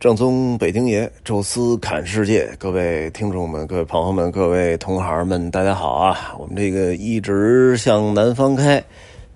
[0.00, 6.34] 正宗北京爷，宙斯侃世界，各位听众们、各位朋友们、各位同行们，大家好啊！
[6.38, 8.82] 我们这个一直向南方开，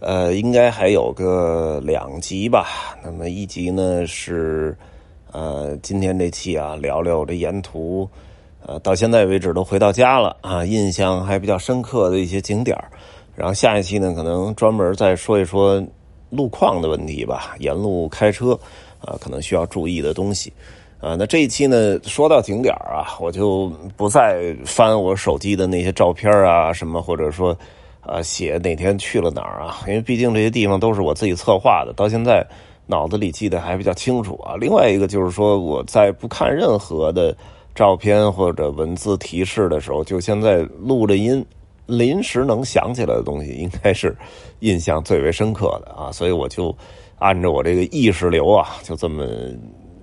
[0.00, 2.66] 呃，应该还有个两集吧。
[3.04, 4.74] 那么一集呢是，
[5.32, 8.08] 呃，今天这期啊，聊聊这沿途，
[8.64, 12.74] 呃，到现在为止都回到家了啊，印象还比较深刻的一些景点
[13.36, 15.84] 然后下一期呢，可能专门再说一说
[16.30, 18.58] 路况的问题吧，沿路开车。
[19.06, 20.52] 啊，可能需要注意的东西，
[20.98, 27.54] 啊，那这一期呢，说到景点啊，我就不再翻我手机的那些照片啊，什么或者说，
[28.00, 32.46] 啊，写哪天去了哪儿啊，因为毕竟这些地方都是我自己策划的，到现在
[32.86, 34.56] 脑子里记得还比较清楚啊。
[34.56, 37.36] 另外一个就是说，我在不看任何的
[37.74, 41.44] 照片或者文字提示的时候，就现在录着音，
[41.84, 44.16] 临时能想起来的东西，应该是
[44.60, 46.74] 印象最为深刻的啊，所以我就。
[47.18, 49.26] 按照我这个意识流啊，就这么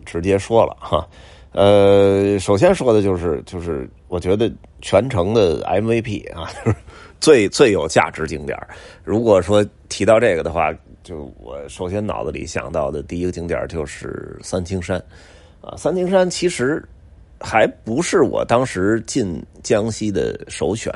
[0.06, 1.08] 直接说了哈。
[1.52, 4.50] 呃，首先说的就是，就是我觉得
[4.82, 6.78] 全程的 MVP 啊，就 是
[7.20, 8.58] 最最有价值景点。
[9.04, 14.98] 如果说提到这个的话，就我首先脑子里想到的第一个景点就是三清山
[15.60, 15.76] 啊。
[15.78, 16.82] 三清山其实
[17.40, 20.92] 还不是我当时进江西的首选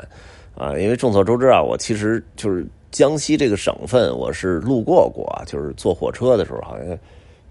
[0.56, 2.66] 啊，因为众所周知啊，我其实就是。
[2.96, 6.98] 江西这个省份，我是路过过，就是坐火车的时候，好像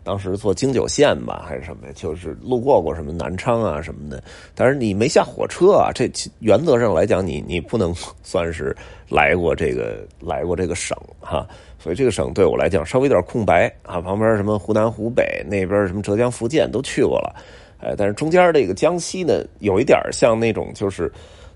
[0.03, 1.93] 当时坐京九线吧，还是什么呀？
[1.95, 4.23] 就是路过过什么南昌啊什么的。
[4.55, 7.93] 但是你没下火车啊，这原则上来讲，你你不能
[8.23, 8.75] 算是
[9.07, 11.47] 来过这个来过这个省哈。
[11.77, 14.01] 所以这个省对我来讲稍微有点空白啊。
[14.01, 17.35] 旁边什么湖南、湖北那边什么浙江、福建都去过了，
[17.77, 21.11] 哎，但是中间这个江西呢，有一点像那种就是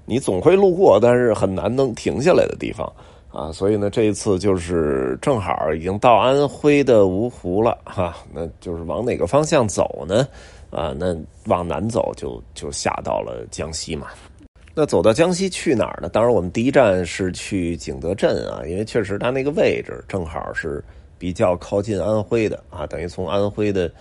[0.06, 2.88] 你总会路过，但是很难能停下来的地方。
[3.32, 10.28] 啊，所以呢，这一次就是正好已经到安徽的芜湖了哈，那就是往哪个方向走呢？
[10.72, 14.08] 啊，那往南走就就下到了江西嘛。
[14.74, 16.10] 那走到江西去哪儿呢？
[16.10, 20.84] 当然，我们第一站是去景德镇啊，因为确实它那个位置正好是
[21.18, 23.92] 比较靠近安徽的啊，等于从安徽的。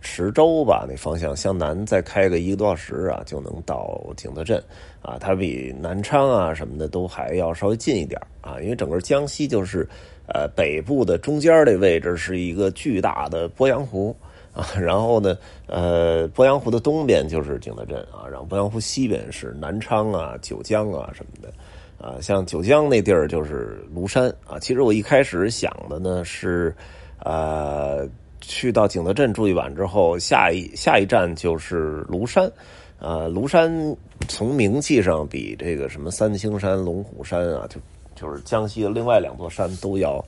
[0.00, 4.62] 池州吧，那方向向南再开个一个多小时啊，就能到景德镇
[5.00, 5.16] 啊。
[5.20, 8.60] 它比南昌啊什么的都还要稍微近一点啊。
[8.60, 9.88] 因为整个江西就是，
[10.26, 14.14] 呃，北部的中间这位置是一个巨大的鄱阳湖
[14.52, 14.66] 啊。
[14.78, 15.38] 然后呢，
[15.68, 22.16] 呃，鄱阳湖的东边就是景德镇啊，然后鄱阳湖西边是南昌啊、九江啊什么的啊。
[22.20, 24.58] 像九江那地儿就是庐山啊。
[24.58, 26.74] 其实我一开始想的呢是，
[27.20, 28.08] 呃。
[28.40, 32.50] 去到景德镇住一晚之后，下一下一站就是庐山，
[32.98, 33.96] 呃，庐山
[34.28, 37.80] 从名气上比这个什么三清山、龙虎山啊，就
[38.14, 40.24] 就是江西的另外两座山都要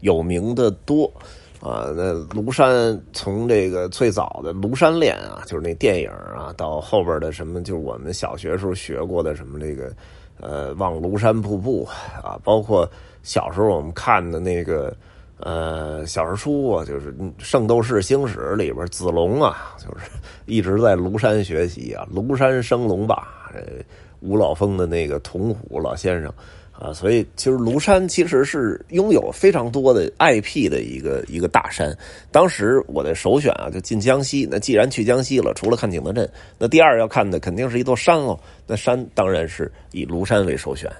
[0.00, 1.12] 有名的多，
[1.60, 9.92] 啊，那庐山从这个最早的《庐山恋》啊，就是那电影啊，到后边的什么，就是我们小学时候学过的什么这个，
[10.40, 11.84] 呃，望庐山瀑布
[12.22, 12.88] 啊，包括
[13.22, 14.96] 小时候我们看的那个。
[15.40, 20.10] 呃，小人书啊，就是《圣斗士星矢》里边子龙啊，就是
[20.46, 22.04] 一直在庐山学习啊。
[22.12, 23.62] 庐山升龙霸，呃，
[24.20, 26.32] 吴老峰的那个童虎老先生
[26.72, 31.96] 啊，所以其实庐山其实是拥有非常多的 IP 的一个一个大山。
[32.32, 34.46] 当时我的首选啊，就进江西。
[34.50, 36.28] 那既然去江西了，除了看景德镇，
[36.58, 38.36] 那第二要看的肯定是一座山喽。
[38.66, 40.90] 那山当然是以庐山为首选。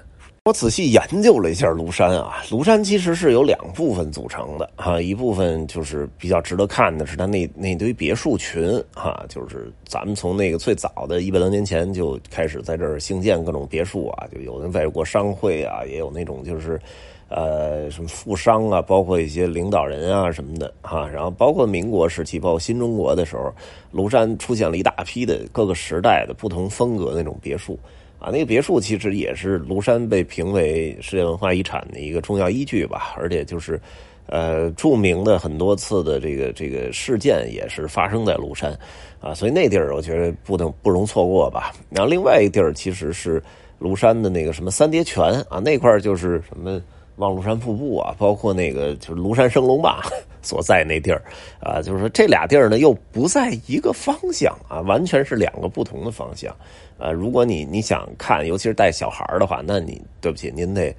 [0.49, 16.81] 我仔细研究了一下庐山啊，庐山其实是由两部分组成的啊，一部分就是比较值得看的是它那那堆别墅群哈，就是咱们从那个最早的一百多年前就开始在这儿兴建各种别墅啊，就有的外国商会啊，也有那种就是
[17.27, 23.53] 呃什么富商啊，包括一些领导人啊什么的哈，然后包括民国时期，包括新中国的时候，
[23.93, 27.77] 庐山出现了一大批的各个时代的不同风格那种别墅。
[28.19, 33.79] 啊，那个别墅其实也是庐山被评为世界文化遗产的一个重要依据吧，而且就是，
[34.25, 38.77] 呃，著名的很多次的这个这个事件也是发生在庐山，
[39.21, 41.73] 啊，所以那地儿我觉得不能不容错过吧。
[41.89, 43.41] 然后另外一个地儿其实是
[43.79, 46.81] 庐山的那个什么三叠泉啊，那块就是什么。
[47.19, 50.01] 望庐山瀑布啊，包括那个就是庐山升龙霸
[50.41, 51.21] 所在那地儿
[51.61, 56.55] 啊，就是说这俩地儿呢又不在一个方向啊，完全是两个不同的方向
[56.97, 57.11] 啊。
[57.11, 60.95] 如果你你想看，尤其是带小孩的话，那你对不起，您得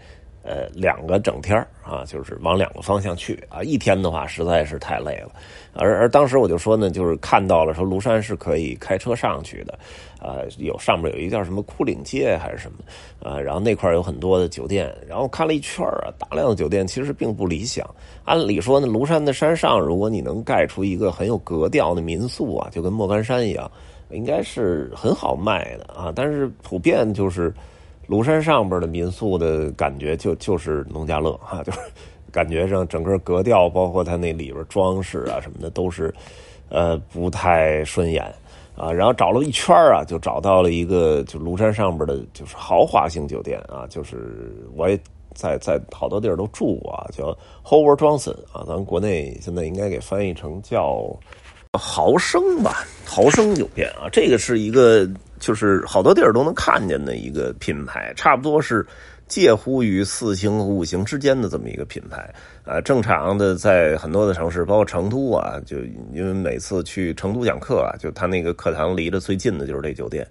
[0.50, 3.62] 呃两个整天啊，就是往两个方向去啊。
[3.62, 5.30] 一天的话实在是太累了，
[5.74, 9.78] 而而当时我就说呢，就是看到了说庐山是可以开车上去的，
[10.18, 12.78] 啊，有上面有一个叫什么枯岭街还是什么
[13.22, 17.88] 啊，然后那块有很多的酒店，然后看了一圈啊，大量的酒店其实并不理想。
[18.24, 23.70] 按理说呢，庐山的山上，如果你能盖出一个很有格调的民宿啊，就跟莫干山一样。
[24.12, 27.54] 应该是很好卖的啊，但是普遍就是
[28.10, 31.78] 庐山上边的民宿的感觉就就是农家乐哈，就是
[32.32, 36.12] 感觉上整个格调，包括它那里边装饰啊什么的都是
[36.68, 38.24] 呃不太顺眼
[38.76, 38.90] 啊。
[38.92, 44.98] 然后找了一圈啊，就找到了一个就庐山上边的就是豪华型酒店啊，就是我也
[45.32, 47.26] 在在好多地儿都住过啊，叫
[47.64, 51.08] Howard Johnson 啊，咱们国内现在应该给翻译成叫。
[51.78, 55.08] 豪生吧，豪生酒店啊，这个是一个
[55.40, 58.86] 就是好多地儿都能看见的一个品牌，差不多是
[59.26, 62.32] 介乎于四星和五星之间的这么一个品牌
[62.64, 62.80] 啊。
[62.80, 65.78] 正常的在很多的城市，包括成都啊，就
[66.12, 70.26] 因为每次去成都讲课啊，就他那个课堂离得最近的就是这酒店，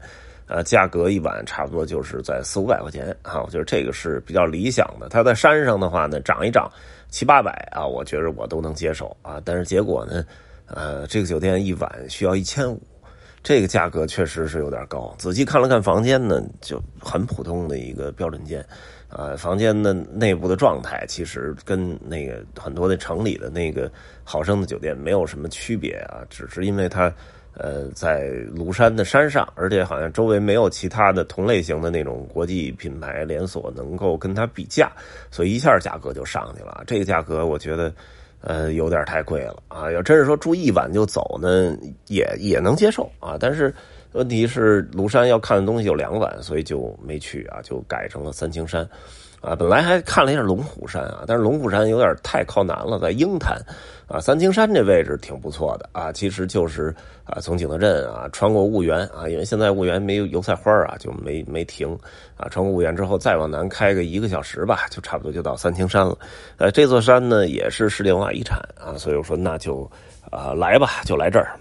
[0.48, 5.10] 啊，价格一晚差不多就是在四五百块钱啊，我觉得这个是比较理想的。
[5.10, 6.72] 他在山上的话呢，涨一涨
[7.10, 9.42] 七八百啊，我觉得我都能接受啊。
[9.44, 10.24] 但是结果呢？
[10.72, 12.80] 呃，这个酒店一晚需要一千五，
[13.42, 15.16] 这个价格确实是有点高。
[15.18, 18.66] 仔细看了看房间呢，就很普通的一个标准间，
[19.08, 23.92] 啊，房间的内部的状态其实跟那个很多的城里的那个
[24.24, 27.12] 好生的酒店没有什么区别啊，只是因为它
[27.54, 34.92] 呃在庐山的山上，而且好像周围没有其他的同类型的那种国际品牌连锁能够跟它比价，
[35.32, 36.84] 所以一下价格就上去了。
[36.86, 37.94] 这个价格我觉得。
[38.42, 39.92] 呃，有点太贵了啊！
[39.92, 41.78] 要真是说住一晚就走呢，
[42.08, 43.38] 也也能接受啊。
[43.40, 43.74] 但是
[44.14, 48.88] 问题是，庐山要看的东西有两晚，所以就没去啊，就改成了三清山。
[49.42, 53.58] 啊，本来还看了一下龙虎山啊，但是龙虎山有点太靠南了，在鹰潭，
[54.08, 56.94] 啊，三清山这位置挺不错的啊，其实就是
[57.24, 61.98] 啊，从景德镇啊穿过婺源啊，因为现在婺源没有油菜花啊，就没没停
[62.36, 66.18] 啊，穿过婺源之后再往南开个一个小时吧，就差不多就到三清山了。
[66.58, 69.90] 呃，这座山呢也是世界文化遗产啊，所以我说那就
[70.30, 71.58] 啊来吧，就来这儿。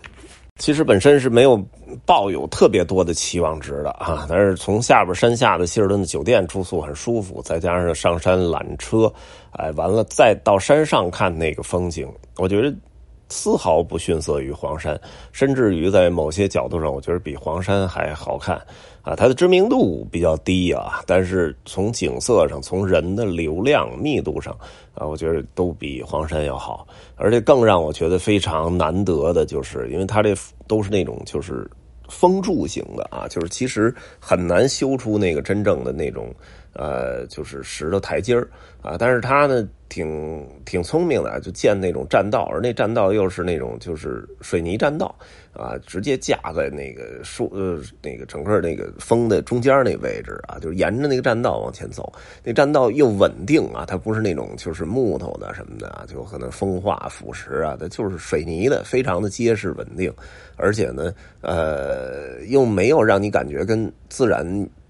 [0.59, 1.57] 其实本身是没有
[2.05, 9.11] 抱有特别多的期望值的啊，但是从下边山下的希尔顿的酒店住宿很舒服，再加上上山缆车，
[9.53, 12.07] 哎，完了再到山上看那个风景，
[12.37, 12.75] 我觉得。
[13.31, 14.99] 丝毫不逊色于黄山，
[15.33, 18.59] 甚至于在某些角度上，我觉得比黄山还好看
[19.09, 19.17] 啊！
[19.17, 24.55] 它的知名度比较低啊，但是从景色上、从人的流量密度上
[24.93, 26.87] 啊，我觉得都比黄山要好。
[27.17, 30.35] 而且更让我觉得非常难得的就是，因为它这
[30.67, 31.67] 都是那种就是
[32.09, 36.29] 封住型的啊，就是其实很难修出那个真正的那种。
[36.79, 38.49] 呃，就是石头台阶儿
[38.81, 45.13] 啊，但是他呢，挺挺聪明的，就建那种栈道，而那栈道又是那种就是水泥栈道
[45.53, 52.13] 啊，直接架在那个树呃那个整个那个峰的中间那位置啊，就是沿着那个栈道往前走，
[52.45, 60.15] 那栈道又稳定啊，它不是那种就是木头的什么的啊，就可能风化腐蚀啊，它就是水泥的，非常的结实稳定，
[60.57, 64.47] 而且呢，呃，又没有让你感觉跟自然。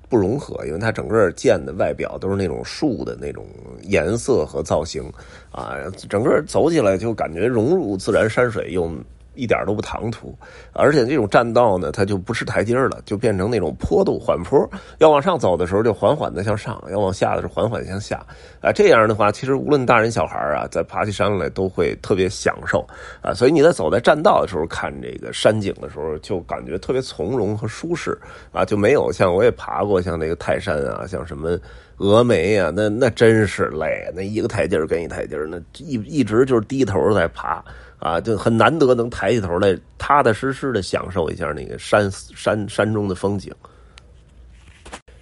[0.08, 3.46] 不融合，因为它整个建的外表都是那种树的那种
[3.82, 5.02] 颜色和造型，
[5.50, 5.76] 啊，
[6.08, 8.90] 整个走起来就感觉融入自然山水又。
[9.38, 10.36] 一点都不唐突，
[10.72, 14.68] 而且这种栈道呢，它就不是台阶了，就变成那种坡度缓坡。
[14.98, 18.20] 要往上走的时候，就缓缓的向上；要往下的时候，缓缓向下。
[18.60, 22.84] 啊，这样的话，其实无论大人小孩啊，在爬起山来都会特别享受
[23.22, 23.32] 啊。
[23.32, 28.18] 所以你在走在栈道的时候看这个山景的时候，就感觉特别从容和舒适
[28.50, 31.56] 啊，就没有像我也爬过像那个泰山啊，像什么
[31.98, 37.64] 峨眉啊，那那真是累，那一个台阶跟一台阶那一一直就是低头在爬。
[37.98, 43.52] 啊，就很难得能抬起头来，踏踏实实的享受一下那个山山山中的风景。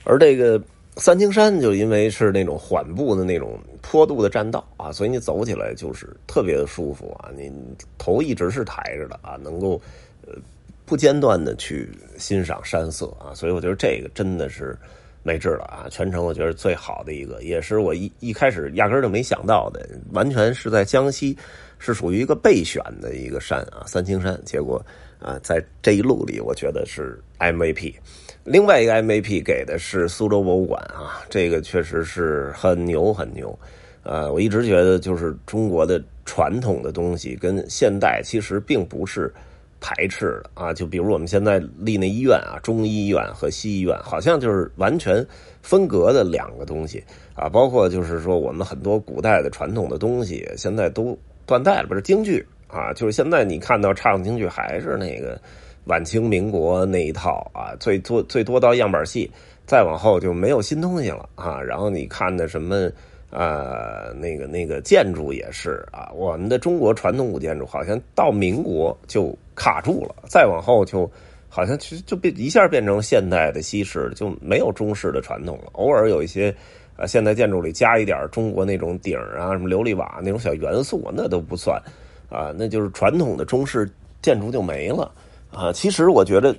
[0.04, 0.61] 而这个
[0.97, 7.52] 三清山，就因为是那种缓步的那种坡度的栈道啊，所以你走起来就是特别的舒服啊，你
[7.99, 9.80] 头一直是抬着的啊，能够
[10.26, 10.35] 呃
[10.85, 14.78] 不间断的去欣赏山色啊，所以我觉得这个真的是
[15.26, 21.37] 没治了啊，全程我觉得最好的一个，也是我一一开始压根就没想到的，完全是在江西。
[21.78, 24.40] 是属于一个备选的一个山啊，三清山。
[24.47, 24.83] 结果
[25.18, 27.95] 啊，在这一路里，我觉得是 MVP。
[28.45, 33.56] 另外一个 MVP 给的是苏州博物馆啊，这个确实是很牛很牛。
[34.04, 39.30] 呃，我一直觉得就是中国的传统的东西跟现代其实并不是
[39.80, 40.73] 排斥的啊。
[40.73, 45.26] 就比如我们现在立那医院啊，中医院和西医院好像就是完全
[45.62, 47.02] 分隔的两个东西
[47.35, 47.49] 啊。
[47.49, 55.40] 包括就是说我们很多古代的传统的东西，现在都断代了，不是京剧啊，就是现在你看到唱京剧还是那个
[55.85, 59.30] 晚清民国那一套啊，最多最多到样板戏，
[59.66, 61.61] 再往后就没有新东西了啊。
[61.61, 62.90] 然后你看的什么？
[63.37, 71.11] 呃，那个那个建筑也是啊，我们的中国传统古建筑好像到民国就卡住了，再往后就
[71.50, 75.64] 好像其实就变一下变成现代的西式，就没有中式的传统了。
[75.73, 76.55] 偶尔有一些
[76.97, 81.78] 呃现代建筑里加一点中国那种顶啊，什么琉璃瓦那种小元素，那都不算
[82.31, 83.87] 啊，那就是传统的中式
[84.23, 85.12] 建筑就没了
[85.52, 85.71] 啊。
[85.75, 86.57] 其实我觉得。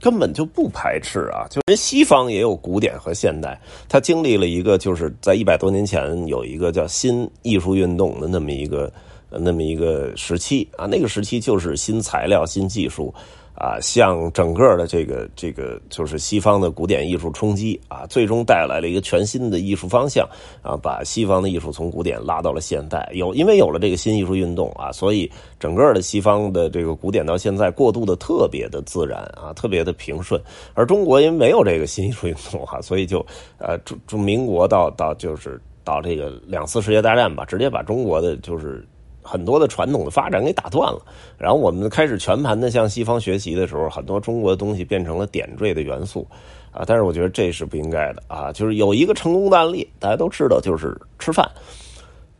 [0.00, 1.46] 根本就不排斥啊！
[1.50, 8.92] 就人西方也有古典和现代，他经历了一个就是在一百多年前有一个叫新艺术运动的那么一个
[9.30, 13.12] 那么一个时期啊，那个时期就是新材料、新技术。
[13.58, 20.24] 啊，向整个的这个这个就是西方的古典艺术冲击啊，最终带来了一个全新的艺术方向
[20.62, 23.10] 啊，把西方的艺术从古典拉到了现代。
[23.12, 30.40] 有因为有了这个新艺术运动啊，所以整个的西方的这个古典到现在过渡的特别的自然啊，特别的平顺。
[30.74, 33.26] 而中国因为没有这个新艺术运动哈，所以就
[33.58, 38.86] 呃，中中民国到到就是到这个两次世界大战吧，直接把中国的就是。
[39.28, 40.98] 很多的传统的发展给打断了，
[41.36, 46.26] 然后我们开始全盘的向西方学习的时候，很多中国的东西变成了点缀的元素，
[46.72, 48.22] 啊，但是我觉得这是不应该的。
[48.26, 51.46] 啊，就是有一个成功的案例，大家都知道，就是吃饭，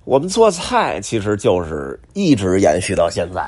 [0.04, 3.46] 我们做菜其实就是一直延续到现在，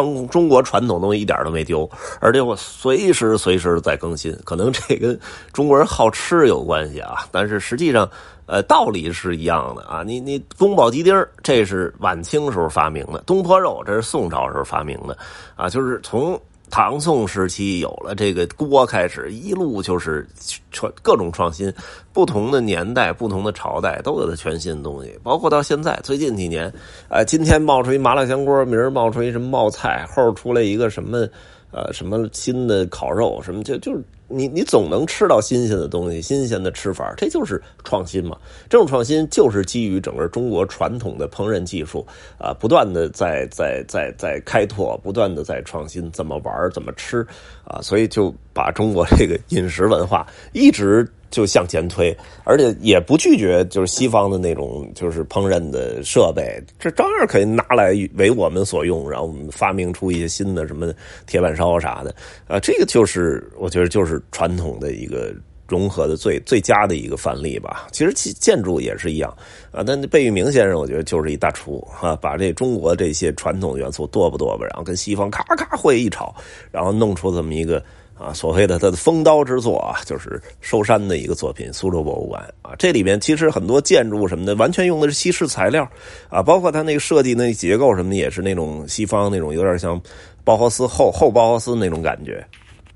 [0.00, 1.88] 中中国传统东西一点都没丢，
[2.20, 5.18] 而且我随时随时在更新，可能这跟
[5.52, 8.08] 中国人好吃有关系啊，但是实际上。
[8.46, 10.02] 呃，道理是一样的啊！
[10.02, 15.16] 你你宫保鸡丁这是晚清时候发明的；东坡肉这是宋朝时候发明的，
[15.54, 16.38] 啊，就是从
[16.72, 20.26] 唐宋时期有了这个锅开始，一路就是
[20.70, 21.70] 创各种创新，
[22.14, 26.72] 不同的年代、不同的朝代都有它全新的东西，包括到现在最近几年，
[27.10, 31.28] 啊，今天冒出一麻辣香锅，明儿冒出一什么冒菜，后出来一个什么。
[31.74, 38.36] 呃，什么新的烤肉，什么就就是你你总能吃到新鲜的东西，新鲜的吃法，这就是创新嘛。
[38.70, 42.06] 这种创新就是基于整个中国传统的烹饪技术
[42.38, 47.26] 啊，不断的在在在在开拓，不断的在创新，怎么玩怎么吃
[47.64, 51.06] 啊，所以就把中国这个饮食文化一直。
[51.32, 60.92] 就向前推，而且也不拒绝，就是西方的那种，就是烹饪的设备，这照样可以拿来为我们所用，然后我们发明出一些新的什么
[61.26, 62.14] 铁板烧啥的，
[62.46, 65.34] 啊，这个就是我觉得就是传统的一个
[65.66, 67.88] 融合的最最佳的一个范例吧。
[67.92, 69.34] 其实建筑也是一样
[69.70, 76.34] 啊，但贝聿铭先生我觉得就是一大厨啊，把这中国这些传统元素剁吧剁吧，然后跟西方咔咔会一炒，
[76.70, 77.82] 然后弄出这么一个。
[78.22, 82.70] 啊，所谓的他的封刀之作啊，就是寿山的一个作品，苏州博物馆啊。
[82.78, 85.86] 这里面其实很多建筑什么的，完全用的是西式材料
[86.28, 90.00] 啊，包括它那个设计那结构什么的，也是那种西方那种有点像
[90.44, 92.46] 包豪斯后后包豪斯那种感觉。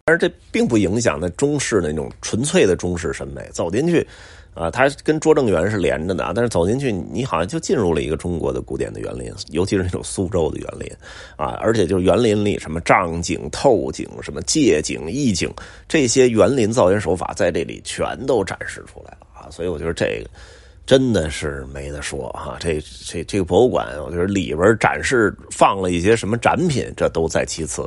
[0.04, 4.06] 但是这并不影响那中式那种纯粹的中式审美，走进去。
[4.56, 10.90] 啊，它跟拙政园是连着的，但是走进去，你好像就进入了一个中国的古典的园林，尤其是那种苏州的园林
[11.36, 15.52] 啊，而且就是园林里什么障景、透景、什么借景、意景
[15.86, 20.30] 这些园林造园手法在这里全都展示出来了啊，所以我觉得这个
[20.86, 27.86] 真的是没得说啊，这这这个博物馆，我觉得里边展示放了一些什么展品，这都在其次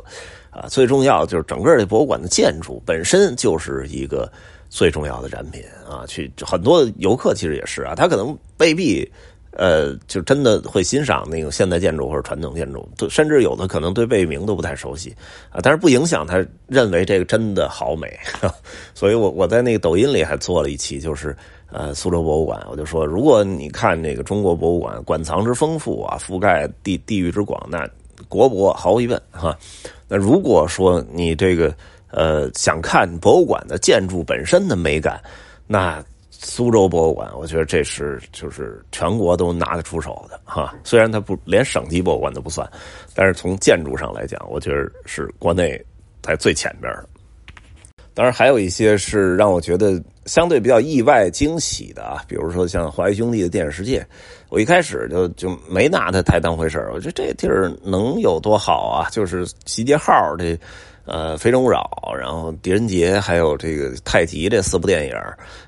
[0.50, 4.30] 啊，最重要就是整个这博物馆的建筑本身就是一个。
[4.70, 9.06] 最重要的展品啊，去很多游客其实也是啊，他可能未必，
[9.50, 15.12] 呃，就真的会欣赏那种现代建筑或者传统建筑，甚至有的可能对贝聿铭都不太熟悉
[15.50, 18.16] 啊，但是不影响他认为这个真的好美，
[18.94, 21.36] 所以我我在那个抖音里还做了一期，就是
[21.72, 27.84] 呃苏州博物馆，我就说，如果你看那个中国博物馆馆藏之丰富啊，覆盖地地域之广，那
[28.28, 29.58] 国博毫无疑问哈，
[30.06, 31.74] 那如果说你这个。
[32.10, 35.20] 呃，想看博物馆的建筑本身的美感，
[35.66, 40.74] 那苏州博物馆，我觉得这是就是全国都拿得出手的哈。
[40.82, 42.68] 虽然它不连省级博物馆都不算，
[43.14, 45.80] 但是从建筑上来讲，我觉得是国内
[46.22, 47.08] 在最前边的。
[48.14, 54.04] 当然，还有一些是让我觉得相对比较意外惊喜的啊，比如说像华谊兄弟的电影世界
[54.48, 59.08] 我一开始就就没拿它太当回事儿，我觉得这地儿能有多好啊？
[59.10, 60.58] 就是集结号这。
[61.06, 65.14] 呃，非诚勿扰，然后狄仁杰，还有这个太极这四部电影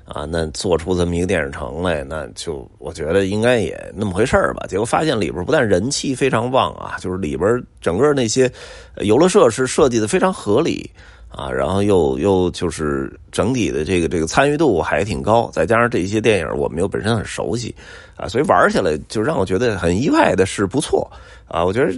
[0.05, 4.65] 啊，那做出这么一个电影城来，那就我觉得应该也那么回事儿吧。
[4.69, 8.49] 结果发现里边不但人气非常旺啊，就是里边整个那些
[8.97, 10.89] 游乐设施设计的非常合理
[11.27, 17.75] 啊，然后又又就是整体的这个这个参与度还挺高，再加上这些电影我们又本身很熟悉
[18.15, 21.11] 啊，所以玩起来就让我觉得很意外的是不错
[21.47, 21.91] 啊，我觉得。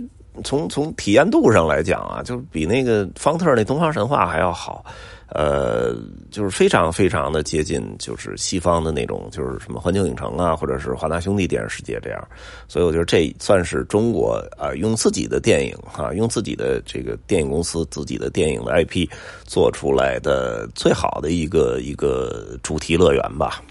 [0.43, 4.83] 从从体验度上来讲啊，就比那个方特那东方神话还要好，
[5.29, 5.95] 呃，
[6.31, 12.27] 就是非常非常的接近，就是西方的那种，就是什么环球影城啊，或者是华纳兄弟电影世界这样。
[12.67, 19.09] 所以我觉得这算是中国啊，用自己的电影啊，用自己的这个电影公司自己的电影的 IP
[19.45, 23.61] 做出来的最好的一个一个主题乐园吧。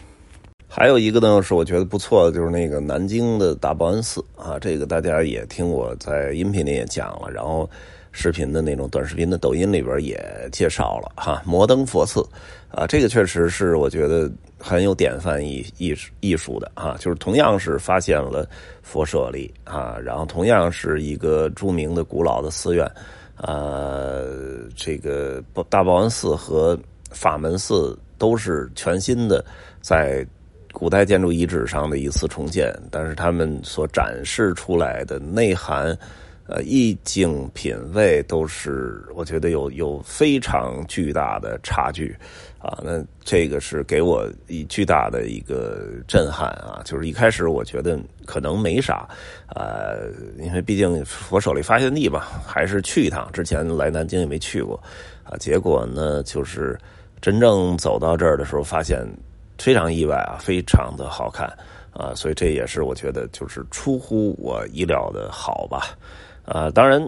[0.77, 7.71] 还有一个呢，是我觉得不错的，就是那个南京的大报恩寺啊，这个大家也听我在音频里也讲了，然后
[8.11, 10.19] 视频的那种短视频的抖音里边也
[10.51, 11.41] 介绍了哈。
[11.47, 12.27] 摩登佛寺
[12.73, 14.29] 啊，这个确实是我觉得
[14.59, 18.45] 很有典范艺艺术艺术的啊，就是同样是发现了
[18.83, 22.85] 佛舍利啊，然后同样是一个著名的古老的寺院，
[23.37, 26.77] 呃，这个大报恩寺和
[27.11, 29.45] 法门寺都是全新的
[29.81, 30.27] 在。
[30.75, 35.97] 古代建筑遗址上的一次重建，但是他们所展示出来的内涵、
[36.49, 42.15] 呃意境、品味，都是我觉得有有非常巨大的差距
[42.59, 42.77] 啊。
[42.83, 46.83] 那这个是给我以巨大的一个震撼啊。
[46.85, 49.09] 就是一开始我觉得可能没啥，
[49.55, 53.31] 呃，因为毕竟佛手里发现地嘛，还是去一趟。
[53.33, 54.75] 之前来南京也没去过
[55.23, 55.39] 啊。
[55.39, 56.77] 结果呢，就是
[57.23, 59.07] 真正走到这儿的时候，发现。
[59.59, 61.47] 非常意外啊，非常的好看
[61.93, 65.97] 啊，所以这也是我觉得就是出乎我意料的好吧，
[66.45, 67.01] 啊，当然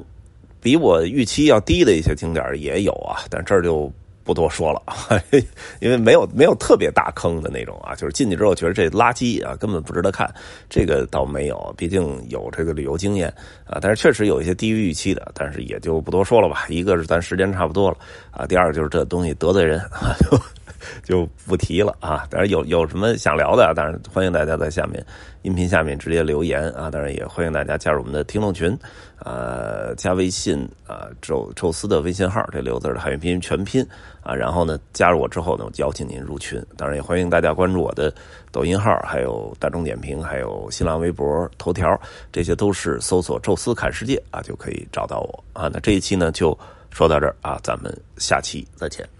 [0.60, 3.92] 比我预期要低的一些景点也有啊，但这儿就
[4.24, 4.82] 不多说了，
[5.80, 10.28] 因为没有没有特别大坑的那种啊，就是进去之后觉得这垃圾啊根本不值得看，
[10.68, 13.28] 这个倒没有，毕竟有这个旅游经验
[13.64, 16.66] 啊，但是确实有一些低于预期的，但是也就不多说了吧。
[16.68, 17.96] 一个是咱时间差不多了
[18.32, 20.16] 啊，第二个就是这东西得罪人啊。
[20.20, 20.36] 就
[21.02, 22.26] 就不提了啊！
[22.30, 25.04] 当然有有什么想聊的，当然欢迎大家在下面
[25.42, 26.90] 音频下面直接留言啊！
[26.90, 28.76] 当然也欢迎大家加入我们的听众群，
[29.18, 33.86] 呃，加微信啊，宙宙斯的微信号，这六字的汉语拼音全拼
[34.22, 36.60] 啊，然后呢，加入我之后呢，我邀请您入群。
[36.76, 38.12] 当然也欢迎大家关注我的
[38.50, 41.98] 抖音号，还有大众点评，还有新浪微博、头条，
[42.32, 45.70] 这些都是搜索“宙斯看世界”啊，就可以找到我啊。
[45.72, 46.56] 那这一期呢，就
[46.90, 49.15] 说到这儿啊，咱们下期再见。